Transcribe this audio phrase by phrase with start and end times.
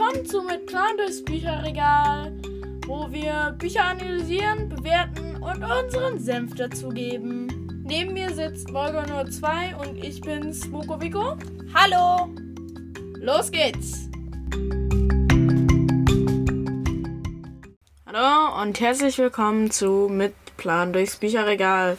[0.00, 2.32] willkommen zu Mit Plan durchs Bücherregal,
[2.86, 7.84] wo wir Bücher analysieren, bewerten und unseren Senf dazugeben.
[7.84, 11.36] Neben mir sitzt Volga nur 2 und ich bin Smokovico.
[11.74, 12.30] Hallo!
[13.16, 14.08] Los geht's!
[18.06, 21.98] Hallo und herzlich willkommen zu Mit Plan durchs Bücherregal.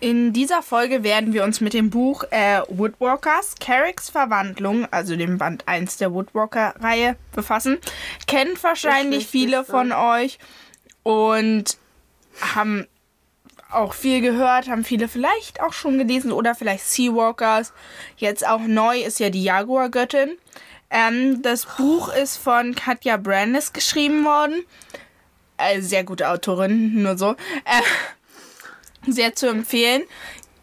[0.00, 5.38] In dieser Folge werden wir uns mit dem Buch äh, Woodwalkers, Carricks Verwandlung, also dem
[5.38, 7.78] Band 1 der Woodwalker-Reihe, befassen.
[8.28, 10.38] Kennt wahrscheinlich viele von euch
[11.02, 11.78] und
[12.40, 12.86] haben
[13.72, 17.72] auch viel gehört, haben viele vielleicht auch schon gelesen oder vielleicht Seawalkers.
[18.16, 20.38] Jetzt auch neu ist ja die Jaguar-Göttin.
[20.90, 24.64] Ähm, das Buch ist von Katja Brandis geschrieben worden.
[25.58, 27.32] Äh, sehr gute Autorin, nur so.
[27.32, 27.82] Äh,
[29.06, 30.02] sehr zu empfehlen.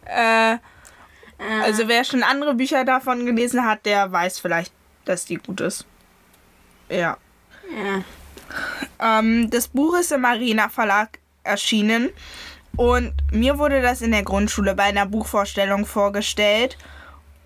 [0.04, 0.58] Äh,
[1.62, 4.72] also wer schon andere Bücher davon gelesen hat, der weiß vielleicht,
[5.04, 5.84] dass die gut ist.
[6.88, 7.18] Ja.
[7.70, 8.04] Ja.
[9.18, 12.10] Ähm, das Buch ist im Arena Verlag erschienen
[12.76, 16.76] und mir wurde das in der Grundschule bei einer Buchvorstellung vorgestellt.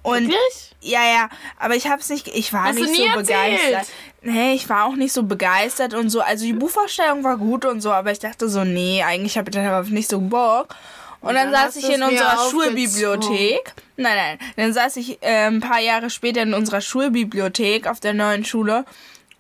[0.03, 0.75] Und Wirklich?
[0.81, 3.27] ja, ja, aber ich hab's nicht, ich war Hast nicht so erzählt?
[3.27, 3.87] begeistert.
[4.23, 6.21] Nee, ich war auch nicht so begeistert und so.
[6.21, 9.57] Also die Buchvorstellung war gut und so, aber ich dachte so, nee, eigentlich habe ich
[9.57, 10.75] darauf nicht so Bock.
[11.21, 12.51] Und, dann, dann saß ich in unserer.
[12.51, 13.75] Schulbibliothek.
[13.99, 14.39] Nein, nein.
[14.57, 18.87] Dann saß ich äh, ein paar Jahre später in unserer Schulbibliothek auf der neuen Schule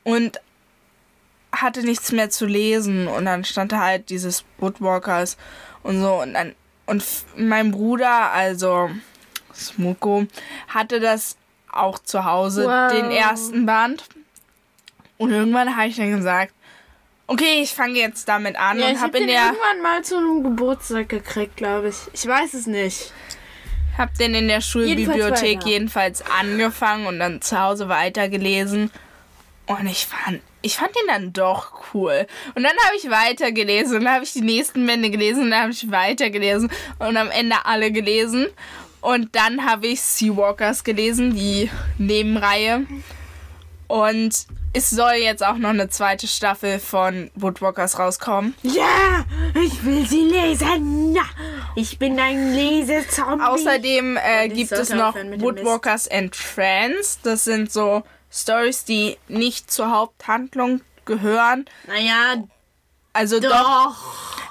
[0.04, 0.38] und
[1.52, 3.08] hatte nichts mehr zu lesen.
[3.08, 5.38] Und dann stand da halt dieses Woodwalkers
[5.82, 6.20] und so.
[6.20, 7.02] Und dann, und
[7.36, 8.90] mein Bruder, also
[9.54, 10.26] Smuko,
[10.68, 11.36] hatte das
[11.72, 12.92] auch zu Hause, Wow.
[12.92, 14.04] den ersten Band.
[15.18, 16.52] Und irgendwann habe ich dann gesagt,
[17.26, 19.82] okay, ich fange jetzt damit an Ja, und ich habe habe in den der irgendwann
[19.82, 21.96] mal zu einem Geburtstag gekriegt, glaube ich.
[22.12, 23.12] Ich weiß es nicht.
[23.98, 25.68] Hab den in der Schulbibliothek weiter.
[25.68, 28.90] jedenfalls angefangen und dann zu Hause weitergelesen.
[29.66, 32.26] Und ich fand, ich fand ihn dann doch cool.
[32.54, 35.62] Und dann habe ich weitergelesen und dann habe ich die nächsten Bände gelesen und dann
[35.62, 38.46] habe ich weitergelesen und am Ende alle gelesen.
[39.00, 42.86] Und dann habe ich Seawalkers gelesen, die Nebenreihe.
[43.88, 48.54] Und es soll jetzt auch noch eine zweite Staffel von Woodwalkers rauskommen.
[48.62, 49.24] Ja,
[49.54, 51.14] ich will sie lesen.
[51.14, 51.24] Ja,
[51.74, 53.42] ich bin ein Lesezombie.
[53.44, 57.18] Außerdem äh, gibt es noch Woodwalkers and Friends.
[57.22, 61.64] Das sind so Stories, die nicht zur Haupthandlung gehören.
[61.88, 62.44] naja,
[63.12, 63.50] Also doch.
[63.50, 63.96] doch.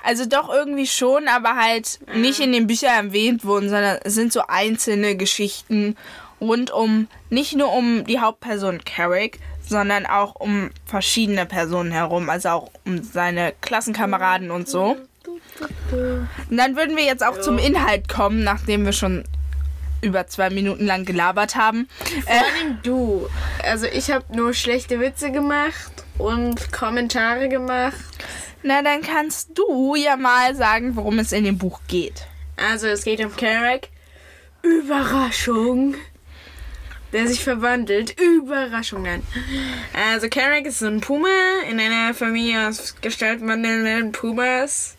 [0.03, 4.33] also doch irgendwie schon, aber halt nicht in den Büchern erwähnt wurden, sondern es sind
[4.33, 5.95] so einzelne Geschichten
[6.41, 12.49] rund um nicht nur um die Hauptperson Carrick, sondern auch um verschiedene Personen herum, also
[12.49, 14.97] auch um seine Klassenkameraden und so.
[15.91, 19.23] Und dann würden wir jetzt auch zum Inhalt kommen, nachdem wir schon
[20.01, 21.87] über zwei Minuten lang gelabert haben.
[22.25, 23.27] Vor allem du.
[23.63, 27.97] Also ich habe nur schlechte Witze gemacht und Kommentare gemacht.
[28.61, 32.25] Na, dann kannst du ja mal sagen, worum es in dem Buch geht.
[32.57, 33.89] Also es geht um Carrick.
[34.61, 35.95] Überraschung.
[37.13, 38.19] Der sich verwandelt.
[38.19, 39.23] Überraschung, nein.
[39.93, 41.27] Also Carrick ist ein Puma
[41.69, 44.95] in einer Familie aus gestaltwandelnden Pumas.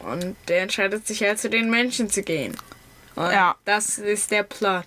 [0.00, 2.54] Und der entscheidet sich halt zu den Menschen zu gehen.
[3.14, 3.54] Und Ja.
[3.64, 4.84] das ist der Plot.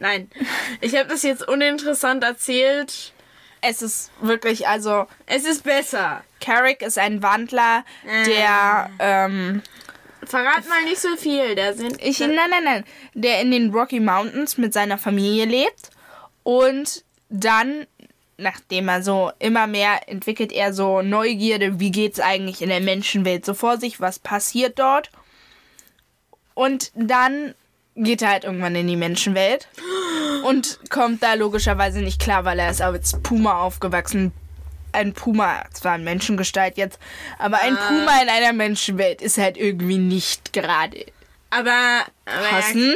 [0.00, 0.28] Nein,
[0.80, 3.12] ich habe das jetzt uninteressant erzählt.
[3.62, 6.22] Es ist wirklich, also Es ist besser.
[6.40, 7.84] Carrick ist ein Wandler,
[8.26, 9.62] der, ähm,
[10.24, 11.54] Verrat mal nicht so viel.
[11.54, 12.84] Da sind ich, nein, nein, nein,
[13.14, 15.90] der in den Rocky Mountains mit seiner Familie lebt
[16.44, 17.86] und dann,
[18.36, 23.44] nachdem er so immer mehr entwickelt, er so Neugierde, wie geht's eigentlich in der Menschenwelt
[23.44, 25.10] so vor sich, was passiert dort
[26.54, 27.54] und dann
[27.96, 29.68] geht er halt irgendwann in die Menschenwelt
[30.44, 34.32] und kommt da logischerweise nicht klar, weil er ist als Puma aufgewachsen.
[34.92, 36.98] Ein Puma, zwar in Menschengestalt jetzt,
[37.38, 41.06] aber ein Puma in einer Menschenwelt ist halt irgendwie nicht gerade.
[41.50, 42.46] aber, aber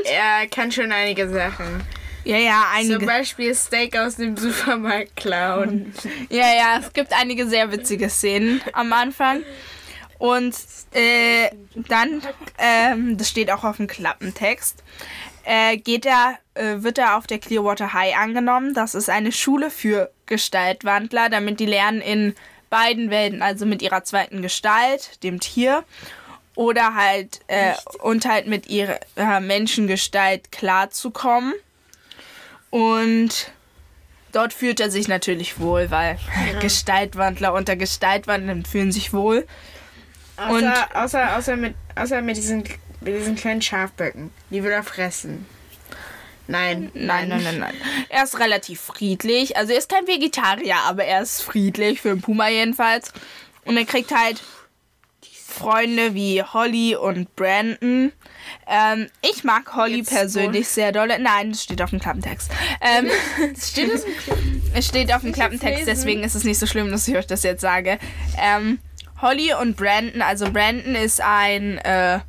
[0.05, 1.83] er, er kann schon einige Sachen.
[2.25, 3.07] Ja, ja, Zum einige.
[3.07, 5.95] Beispiel Steak aus dem Supermarkt klauen.
[6.29, 9.43] Ja, ja, es gibt einige sehr witzige Szenen am Anfang.
[10.19, 10.55] Und
[10.93, 11.51] äh,
[11.89, 12.21] dann,
[12.59, 14.83] ähm, das steht auch auf dem Klappentext,
[15.47, 18.75] äh, geht er, äh, wird er auf der Clearwater High angenommen.
[18.75, 22.35] Das ist eine Schule für Gestaltwandler, damit die lernen in
[22.69, 25.85] beiden Welten, also mit ihrer zweiten Gestalt, dem Tier,
[26.57, 31.55] oder halt äh, und halt mit ihrer Menschengestalt klarzukommen.
[32.71, 33.53] Und
[34.33, 36.19] dort fühlt er sich natürlich wohl, weil
[36.61, 39.47] Gestaltwandler unter Gestaltwandlern fühlen sich wohl.
[40.37, 42.65] Außer, außer, außer, mit, außer mit, diesen,
[43.07, 44.31] mit diesen kleinen Schafböcken.
[44.51, 45.47] Die will er fressen.
[46.49, 46.91] Nein.
[46.95, 47.75] Nein, nein, nein, nein.
[48.09, 49.57] Er ist relativ friedlich.
[49.57, 53.13] Also er ist kein Vegetarier, aber er ist friedlich, für einen Puma jedenfalls.
[53.65, 54.43] Und er kriegt halt
[55.57, 58.13] Freunde wie Holly und Brandon.
[58.67, 61.09] Ähm, ich mag Holly Jetzt persönlich sehr doll.
[61.19, 62.51] Nein, das steht auf dem Klappentext.
[62.81, 63.11] Ähm,
[63.59, 67.09] Steht das im es steht auf dem Klappentext, deswegen ist es nicht so schlimm, dass
[67.09, 67.99] ich euch das jetzt sage.
[68.39, 68.79] Ähm,
[69.23, 72.21] Holly und Brandon, also Brandon ist ein, äh,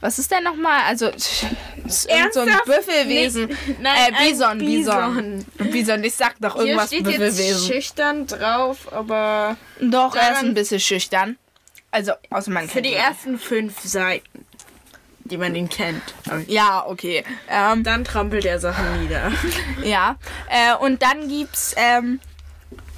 [0.00, 0.82] was ist der nochmal?
[0.86, 1.06] Also,
[1.84, 2.64] ist irgend so ein Ernsthaft?
[2.66, 3.46] Büffelwesen.
[3.46, 5.44] Nee, nein, äh, Bison, Bison.
[5.56, 5.70] Bison.
[5.70, 7.68] Bison, ich sag doch Hier irgendwas steht jetzt Büffelwesen.
[7.68, 11.36] schüchtern drauf, aber Doch, er ist ein bisschen schüchtern.
[11.90, 12.96] Also, außer man für kennt die ihn.
[12.96, 14.46] ersten fünf Seiten,
[15.24, 16.02] die man ihn kennt.
[16.46, 17.24] Ja, okay.
[17.48, 19.32] Ähm, Dann trampelt er Sachen nieder.
[19.82, 20.16] ja.
[20.48, 22.20] Äh, und dann gibt's ähm,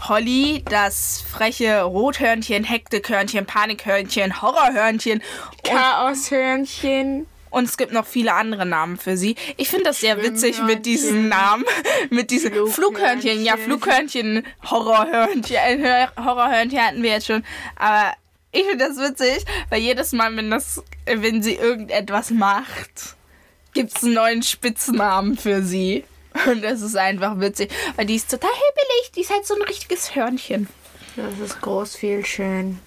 [0.08, 5.22] Holly, das freche Rothörnchen, Hektikhörnchen, Panikhörnchen, Horrorhörnchen.
[5.64, 7.26] Chaoshörnchen.
[7.50, 9.36] und es gibt noch viele andere Namen für sie.
[9.56, 11.28] Ich finde das sehr witzig mit diesen.
[11.28, 11.64] Namen.
[12.10, 13.44] Mit diesen Flughörnchen.
[13.44, 15.56] Ja, Flughörnchen, Horrorhörnchen.
[15.80, 17.44] Hör- Horrorhörnchen hatten wir jetzt schon.
[17.76, 18.12] Aber
[18.52, 23.16] ich finde das witzig, weil jedes Mal, wenn, das, wenn sie irgendetwas macht,
[23.74, 26.04] gibt es einen neuen Spitznamen für sie.
[26.46, 29.12] Und das ist einfach witzig, weil die ist total hibbelig.
[29.16, 30.68] Die ist halt so ein richtiges Hörnchen.
[31.16, 32.78] Das ist groß, viel schön.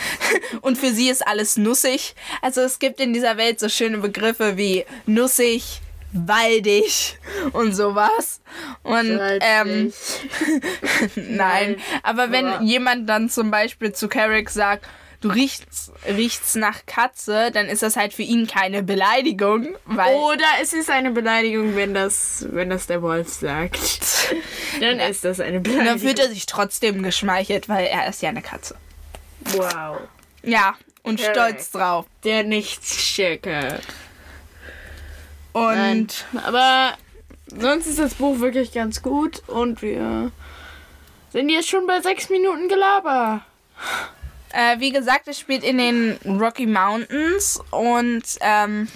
[0.60, 2.14] Und für sie ist alles nussig.
[2.40, 5.80] Also es gibt in dieser Welt so schöne Begriffe wie nussig,
[6.12, 7.18] waldig
[7.52, 8.40] und sowas.
[8.84, 9.92] Und ähm,
[11.16, 11.76] nein.
[12.04, 14.86] Aber wenn Aber- jemand dann zum Beispiel zu Carrick sagt,
[15.24, 20.44] du riechst, riechst nach Katze, dann ist das halt für ihn keine Beleidigung, weil Oder
[20.60, 23.78] es ist eine Beleidigung, wenn das, wenn das der Wolf sagt.
[24.80, 25.98] Dann ist das eine dann Beleidigung.
[26.00, 28.74] fühlt er sich trotzdem geschmeichelt, weil er ist ja eine Katze.
[29.52, 29.98] wow.
[30.42, 31.36] Ja, und Carrick.
[31.36, 32.06] stolz drauf.
[32.24, 33.78] Der Nichtschecker.
[35.52, 36.08] Und Nein.
[36.44, 36.94] Aber
[37.46, 40.32] sonst ist das Buch wirklich ganz gut und wir
[41.32, 43.46] sind jetzt schon bei sechs Minuten Gelaber.
[44.54, 48.88] Äh, wie gesagt, es spielt in den Rocky Mountains und ähm,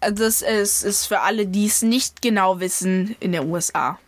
[0.00, 3.98] das ist, ist für alle, die es nicht genau wissen, in der USA.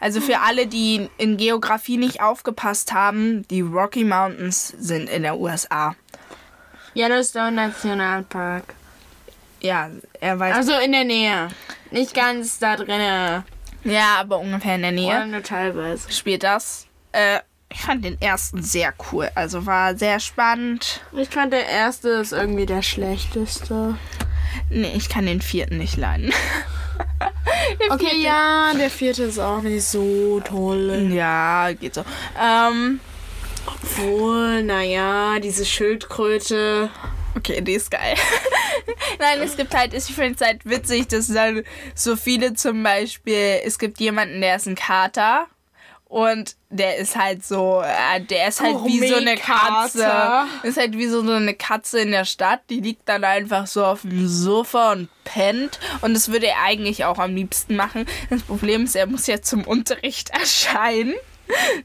[0.00, 5.36] Also für alle, die in Geografie nicht aufgepasst haben, die Rocky Mountains sind in der
[5.38, 5.94] USA.
[6.96, 8.74] Yellowstone Nationalpark.
[9.60, 9.90] Ja,
[10.20, 10.56] er weiß.
[10.56, 11.48] Also in der Nähe.
[11.92, 13.44] Nicht ganz da drinnen.
[13.84, 16.10] ja, aber ungefähr in der Oder Nähe nur teilweise.
[16.10, 16.86] spielt das.
[17.12, 17.40] Äh,
[17.72, 19.30] ich fand den ersten sehr cool.
[19.34, 21.00] Also war sehr spannend.
[21.12, 23.96] Ich fand der erste ist irgendwie der schlechteste.
[24.68, 26.32] Nee, ich kann den vierten nicht leiden.
[27.90, 31.08] Okay, vierte- ja, der vierte ist auch nicht so toll.
[31.12, 32.04] Ja, geht so.
[32.40, 33.00] Ähm,
[33.66, 36.90] Obwohl, naja, diese Schildkröte.
[37.36, 38.14] okay, die ist geil.
[39.18, 41.62] Nein, es gibt halt, ich finde es halt witzig, dass dann
[41.94, 45.46] so viele zum Beispiel, es gibt jemanden, der ist ein Kater
[46.10, 50.10] und der ist halt so, äh, der ist halt wie so eine Katze.
[50.64, 54.00] Ist halt wie so eine Katze in der Stadt, die liegt dann einfach so auf
[54.02, 55.78] dem Sofa und pennt.
[56.00, 58.06] Und das würde er eigentlich auch am liebsten machen.
[58.28, 61.14] Das Problem ist, er muss ja zum Unterricht erscheinen.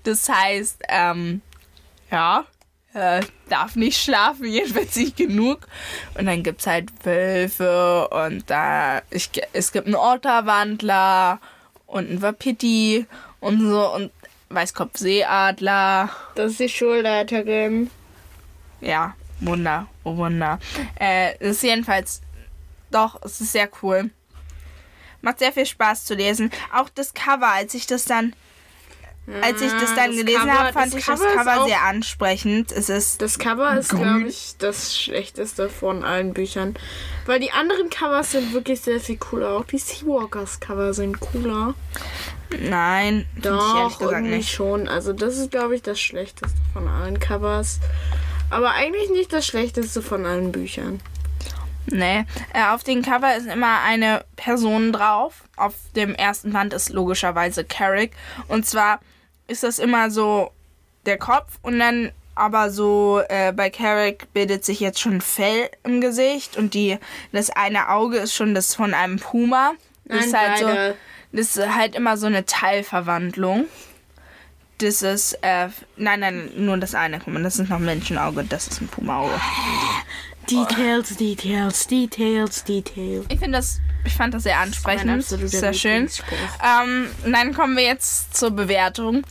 [0.02, 1.44] Das heißt, ähm,
[2.10, 2.46] ja,
[2.96, 5.68] äh, darf nicht schlafen, jedenfalls nicht genug.
[6.18, 11.40] Und dann gibt's halt Wölfe und da, ich, es gibt einen Otterwandler
[11.86, 13.06] und einen Wapiti
[13.46, 14.12] und so und
[14.50, 16.10] Weißkopfseeadler.
[16.36, 17.90] Das ist die Schulleiterin.
[18.82, 20.60] Ja, Wunder, oh Wunder.
[21.00, 22.22] Äh, es ist jedenfalls,
[22.92, 24.10] doch, es ist sehr cool.
[25.22, 26.52] Macht sehr viel Spaß zu lesen.
[26.74, 28.36] Auch das Cover, als ich das dann,
[29.42, 31.84] als ich das dann das gelesen habe, fand das ich das Cover ist Cover sehr
[31.84, 32.72] ansprechend.
[32.72, 36.76] Es ist Das Cover ist, glaube ich, das schlechteste von allen Büchern.
[37.26, 39.54] Weil die anderen Covers sind wirklich sehr viel cooler.
[39.58, 41.74] Auch die Seawalkers Cover sind cooler.
[42.60, 44.52] Nein, ich Doch, gesagt irgendwie nicht.
[44.52, 44.88] schon.
[44.88, 47.80] Also das ist, glaube ich, das schlechteste von allen Covers.
[48.52, 51.02] Aber eigentlich nicht das schlechteste von allen Büchern.
[51.88, 52.26] Nee.
[52.54, 55.44] Äh, auf dem Cover ist immer eine Person drauf.
[55.56, 58.12] Auf dem ersten Band ist logischerweise Carrick.
[58.48, 59.00] Und zwar
[59.48, 60.52] ist das immer so
[61.06, 66.02] der Kopf und dann aber so äh, bei Carrick bildet sich jetzt schon Fell im
[66.02, 66.98] Gesicht und die
[67.32, 69.72] das eine Auge ist schon das von einem Puma.
[70.04, 70.96] Das Nein, ist halt so beide.
[71.32, 73.66] das ist halt immer so eine Teilverwandlung.
[74.80, 77.20] Das ist, äh, nein, nein, nur das eine.
[77.20, 79.40] Guck mal, das ist noch ein Menschenauge, das ist ein Puma-Auge.
[80.52, 83.26] Details, Details, Details, Details.
[83.30, 85.08] Ich finde das, ich fand das sehr ansprechend.
[85.08, 86.10] Mein absoluter sehr schön.
[86.64, 89.24] Ähm, und dann kommen wir jetzt zur Bewertung.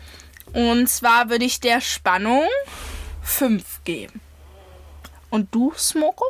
[0.52, 2.46] Und zwar würde ich der Spannung
[3.22, 4.20] 5 geben.
[5.30, 6.24] Und du, Smoko?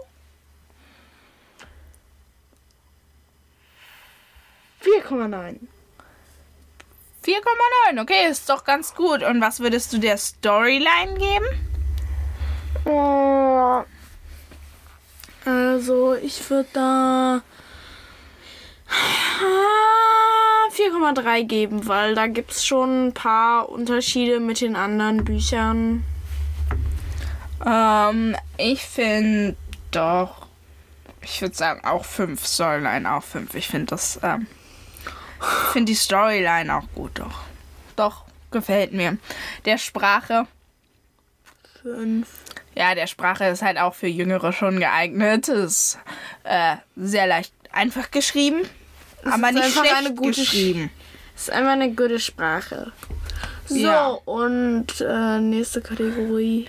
[4.83, 5.59] 4,9.
[7.25, 9.23] 4,9, okay, ist doch ganz gut.
[9.23, 11.47] Und was würdest du der Storyline geben?
[12.85, 13.83] Oh.
[15.45, 17.43] Also, ich würde da
[21.05, 26.05] ah, 4,3 geben, weil da gibt es schon ein paar Unterschiede mit den anderen Büchern.
[27.65, 29.57] Ähm, ich finde
[29.91, 30.47] doch,
[31.23, 33.55] ich würde sagen auch 5, Storyline auch 5.
[33.55, 34.47] Ich finde das, ähm,
[35.73, 37.43] finde die Storyline auch gut, doch.
[37.97, 39.19] Doch, gefällt mir.
[39.65, 40.47] Der Sprache,
[41.83, 42.27] 5.
[42.75, 45.49] ja, der Sprache ist halt auch für Jüngere schon geeignet.
[45.49, 45.99] Ist
[46.45, 48.63] äh, sehr leicht einfach geschrieben,
[49.25, 50.91] aber nicht schlecht eine gute geschrieben.
[51.37, 52.93] Ist einfach eine gute Sprache.
[53.67, 54.07] So, Ja.
[54.25, 56.69] und äh, nächste Kategorie.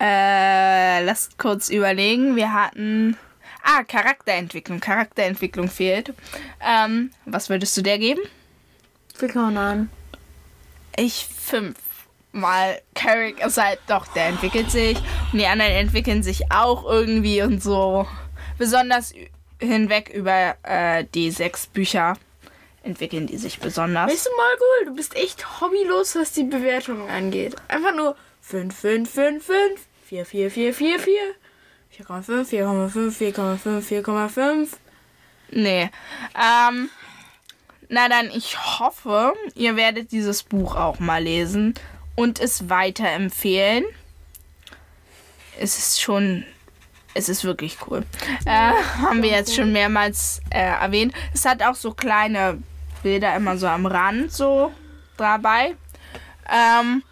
[0.00, 2.36] Äh, lasst kurz überlegen.
[2.36, 3.16] Wir hatten.
[3.64, 4.80] Ah, Charakterentwicklung.
[4.80, 6.14] Charakterentwicklung fehlt.
[6.60, 8.20] Ähm, was würdest du der geben?
[9.18, 9.86] 4,9.
[10.96, 11.76] Ich fünf.
[12.32, 14.98] Weil Carrick ist halt doch, der entwickelt sich.
[15.32, 18.06] Und die anderen entwickeln sich auch irgendwie und so.
[18.58, 19.12] Besonders
[19.60, 22.16] hinweg über äh, die sechs Bücher
[22.82, 24.10] entwickeln die sich besonders.
[24.10, 27.56] Weißt du, Margul, du bist echt hobbylos, was die Bewertungen angeht.
[27.68, 31.14] Einfach nur 5, 5, 5, 5, 4, 4, 4, 4, 4,
[32.00, 34.68] 4,5, 4,5, 4,5, 4,5.
[35.50, 35.90] Nee.
[36.34, 36.90] Ähm,
[37.88, 41.74] na dann, ich hoffe, ihr werdet dieses Buch auch mal lesen
[42.16, 43.84] und es weiterempfehlen.
[45.58, 46.44] Es ist schon.
[47.14, 48.04] Es ist wirklich cool.
[48.44, 48.72] Äh,
[49.02, 51.14] haben wir jetzt schon mehrmals äh, erwähnt.
[51.34, 52.62] Es hat auch so kleine
[53.02, 54.72] Bilder immer so am Rand so
[55.16, 55.74] dabei.
[56.50, 57.02] Ähm,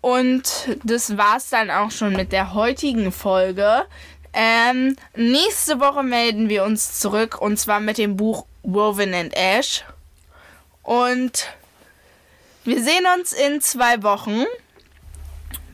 [0.00, 3.86] und das war's dann auch schon mit der heutigen Folge.
[4.32, 9.84] Ähm, nächste Woche melden wir uns zurück und zwar mit dem Buch Woven and Ash.
[10.82, 11.48] Und
[12.64, 14.44] wir sehen uns in zwei Wochen.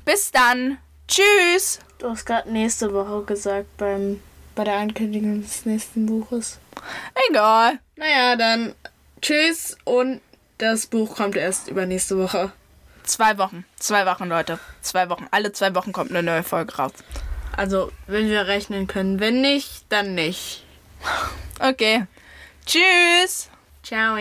[0.05, 0.79] Bis dann.
[1.09, 1.81] Tschüss.
[2.03, 4.21] Du hast gerade nächste Woche gesagt beim,
[4.57, 6.59] bei der Ankündigung des nächsten Buches.
[7.31, 7.79] Egal.
[7.95, 8.75] Naja, dann
[9.21, 10.21] tschüss und
[10.59, 12.51] das Buch kommt erst übernächste Woche.
[13.05, 13.65] Zwei Wochen.
[13.77, 14.59] Zwei Wochen, Leute.
[14.81, 15.29] Zwei Wochen.
[15.31, 16.93] Alle zwei Wochen kommt eine neue Folge raus.
[17.57, 19.21] Also, wenn wir rechnen können.
[19.21, 20.65] Wenn nicht, dann nicht.
[21.61, 22.07] Okay.
[22.67, 23.49] Tschüss.
[23.85, 24.17] Ciao.